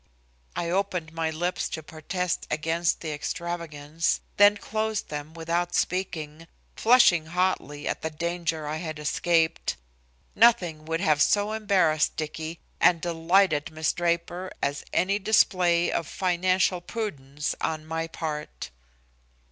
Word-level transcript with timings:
I 0.55 0.71
opened 0.71 1.13
my 1.13 1.29
lips 1.29 1.69
to 1.69 1.83
protest 1.83 2.47
against 2.49 3.01
the 3.01 3.11
extravagance, 3.11 4.19
then 4.37 4.57
closed 4.57 5.09
them 5.09 5.31
without 5.35 5.75
speaking, 5.75 6.47
flushing 6.75 7.27
hotly 7.27 7.87
at 7.87 8.01
the 8.01 8.09
danger 8.09 8.65
I 8.65 8.77
had 8.77 8.97
escaped. 8.97 9.75
Nothing 10.33 10.85
would 10.85 11.01
have 11.01 11.21
so 11.21 11.51
embarrassed 11.51 12.15
Dicky 12.15 12.59
and 12.79 12.99
delighted 12.99 13.69
Miss 13.69 13.93
Draper 13.93 14.51
as 14.59 14.83
any 14.91 15.19
display 15.19 15.91
of 15.91 16.07
financial 16.07 16.81
prudence 16.81 17.53
on 17.61 17.85
my 17.85 18.07
part. 18.07 18.71